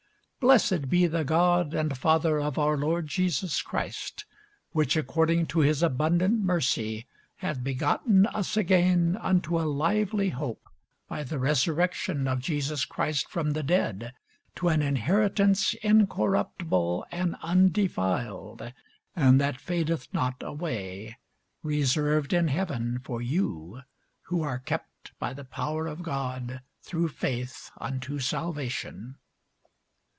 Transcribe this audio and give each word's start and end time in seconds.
Blessed 0.43 0.89
be 0.89 1.05
the 1.05 1.23
God 1.23 1.75
and 1.75 1.95
Father 1.95 2.39
of 2.41 2.57
our 2.57 2.75
Lord 2.75 3.05
Jesus 3.05 3.61
Christ, 3.61 4.25
which 4.71 4.97
according 4.97 5.45
to 5.45 5.59
his 5.59 5.83
abundant 5.83 6.39
mercy 6.39 7.05
hath 7.37 7.63
begotten 7.63 8.25
us 8.25 8.57
again 8.57 9.15
unto 9.21 9.59
a 9.59 9.69
lively 9.69 10.29
hope 10.29 10.67
by 11.07 11.21
the 11.23 11.37
resurrection 11.37 12.27
of 12.27 12.39
Jesus 12.39 12.85
Christ 12.85 13.29
from 13.29 13.51
the 13.51 13.61
dead, 13.61 14.13
to 14.55 14.69
an 14.69 14.81
inheritance 14.81 15.75
incorruptible, 15.83 17.05
and 17.11 17.35
undefiled, 17.43 18.73
and 19.15 19.39
that 19.39 19.61
fadeth 19.61 20.11
not 20.11 20.41
away, 20.41 21.17
reserved 21.61 22.33
in 22.33 22.47
heaven 22.47 22.97
for 23.03 23.21
you, 23.21 23.81
who 24.23 24.41
are 24.41 24.57
kept 24.57 25.11
by 25.19 25.33
the 25.35 25.45
power 25.45 25.85
of 25.85 26.01
God 26.01 26.63
through 26.81 27.09
faith 27.09 27.69
unto 27.79 28.17
salvation. 28.17 29.17